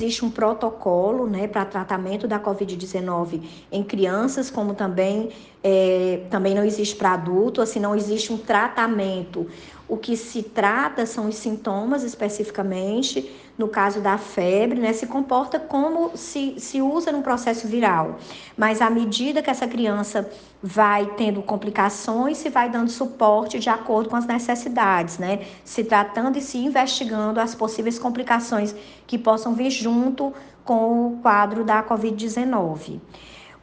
Existe 0.00 0.24
um 0.24 0.30
protocolo 0.30 1.26
né, 1.26 1.46
para 1.46 1.62
tratamento 1.66 2.26
da 2.26 2.40
Covid-19 2.40 3.42
em 3.70 3.84
crianças, 3.84 4.50
como 4.50 4.72
também, 4.72 5.28
é, 5.62 6.22
também 6.30 6.54
não 6.54 6.64
existe 6.64 6.96
para 6.96 7.12
adulto, 7.12 7.60
assim, 7.60 7.78
não 7.78 7.94
existe 7.94 8.32
um 8.32 8.38
tratamento. 8.38 9.46
O 9.90 9.96
que 9.96 10.16
se 10.16 10.44
trata 10.44 11.04
são 11.04 11.26
os 11.26 11.34
sintomas 11.34 12.04
especificamente, 12.04 13.28
no 13.58 13.66
caso 13.66 14.00
da 14.00 14.16
febre, 14.16 14.78
né, 14.80 14.92
se 14.92 15.04
comporta 15.04 15.58
como 15.58 16.16
se, 16.16 16.54
se 16.60 16.80
usa 16.80 17.10
num 17.10 17.22
processo 17.22 17.66
viral. 17.66 18.20
Mas 18.56 18.80
à 18.80 18.88
medida 18.88 19.42
que 19.42 19.50
essa 19.50 19.66
criança 19.66 20.30
vai 20.62 21.06
tendo 21.16 21.42
complicações, 21.42 22.38
se 22.38 22.48
vai 22.48 22.70
dando 22.70 22.88
suporte 22.88 23.58
de 23.58 23.68
acordo 23.68 24.08
com 24.08 24.14
as 24.14 24.26
necessidades, 24.26 25.18
né? 25.18 25.40
Se 25.64 25.82
tratando 25.82 26.38
e 26.38 26.40
se 26.40 26.56
investigando 26.56 27.40
as 27.40 27.56
possíveis 27.56 27.98
complicações 27.98 28.72
que 29.08 29.18
possam 29.18 29.54
vir 29.54 29.70
junto 29.70 30.32
com 30.64 31.08
o 31.08 31.18
quadro 31.20 31.64
da 31.64 31.82
Covid-19. 31.82 33.00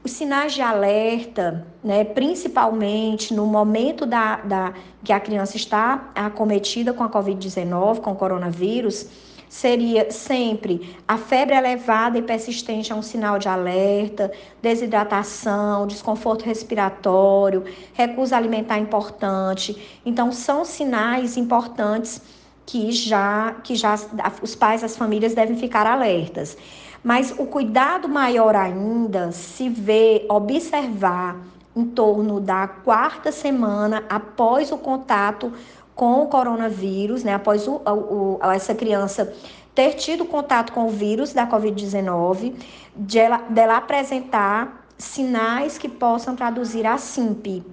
Os 0.08 0.14
sinais 0.14 0.54
de 0.54 0.62
alerta, 0.62 1.68
né, 1.84 2.06
principalmente 2.06 3.34
no 3.34 3.46
momento 3.46 4.06
da, 4.06 4.38
da, 4.38 4.74
que 5.04 5.12
a 5.12 5.20
criança 5.20 5.58
está 5.58 6.12
acometida 6.16 6.94
com 6.94 7.04
a 7.04 7.10
Covid-19, 7.10 8.00
com 8.00 8.14
o 8.14 8.16
coronavírus, 8.16 9.10
seria 9.50 10.10
sempre 10.10 10.96
a 11.06 11.18
febre 11.18 11.58
elevada 11.58 12.18
e 12.18 12.22
persistente 12.22 12.94
é 12.94 12.96
um 12.96 13.02
sinal 13.02 13.38
de 13.38 13.50
alerta, 13.50 14.32
desidratação, 14.62 15.86
desconforto 15.86 16.46
respiratório, 16.46 17.66
recusa 17.92 18.38
alimentar 18.38 18.80
importante. 18.80 20.00
Então, 20.06 20.32
são 20.32 20.64
sinais 20.64 21.36
importantes 21.36 22.22
que 22.68 22.92
já, 22.92 23.56
que 23.64 23.76
já 23.76 23.96
os 24.42 24.54
pais, 24.54 24.84
as 24.84 24.98
famílias 24.98 25.34
devem 25.34 25.58
ficar 25.58 25.88
alertas. 25.88 26.58
Mas 27.02 27.34
o 27.40 27.46
cuidado 27.46 28.10
maior 28.10 28.56
ainda 28.56 29.32
se 29.32 29.70
vê 29.70 30.26
observar 30.30 31.38
em 31.74 31.86
torno 31.86 32.42
da 32.42 32.68
quarta 32.68 33.32
semana 33.32 34.04
após 34.10 34.72
o 34.72 34.78
contato 34.78 35.54
com 35.96 36.24
o 36.24 36.28
coronavírus, 36.28 37.24
né? 37.24 37.36
Após 37.36 37.68
o, 37.68 37.82
o, 37.86 38.40
essa 38.52 38.76
criança 38.76 39.34
ter 39.74 39.94
tido 39.94 40.26
contato 40.26 40.74
com 40.74 40.88
o 40.88 40.90
vírus 40.90 41.32
da 41.34 41.48
Covid-19, 41.48 42.54
de 42.96 43.20
dela 43.50 43.78
apresentar 43.78 44.86
sinais 44.98 45.78
que 45.78 45.88
possam 45.88 46.36
traduzir 46.36 46.86
a 46.86 46.98
SIMP, 46.98 47.64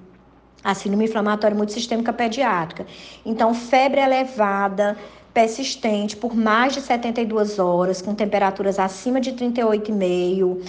a 0.64 0.74
síndrome 0.74 1.04
inflamatória 1.04 1.54
multissistêmica 1.54 2.12
pediátrica. 2.12 2.86
Então, 3.24 3.52
febre 3.52 4.00
elevada, 4.00 4.96
persistente 5.34 6.16
por 6.16 6.34
mais 6.34 6.72
de 6.72 6.80
72 6.80 7.58
horas, 7.58 8.00
com 8.00 8.14
temperaturas 8.14 8.78
acima 8.78 9.20
de 9.20 9.32
38,5, 9.32 10.60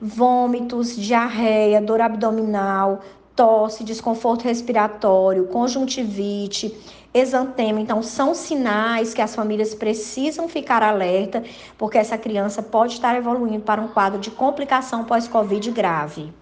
vômitos, 0.00 0.96
diarreia, 0.96 1.80
dor 1.80 2.00
abdominal, 2.00 3.00
tosse, 3.34 3.82
desconforto 3.82 4.44
respiratório, 4.44 5.46
conjuntivite, 5.46 6.74
exantema. 7.12 7.80
Então, 7.80 8.02
são 8.02 8.34
sinais 8.34 9.12
que 9.14 9.22
as 9.22 9.34
famílias 9.34 9.74
precisam 9.74 10.48
ficar 10.48 10.82
alerta, 10.82 11.42
porque 11.76 11.98
essa 11.98 12.16
criança 12.16 12.62
pode 12.62 12.94
estar 12.94 13.16
evoluindo 13.16 13.60
para 13.64 13.80
um 13.80 13.88
quadro 13.88 14.20
de 14.20 14.30
complicação 14.30 15.04
pós-Covid 15.04 15.70
grave. 15.70 16.32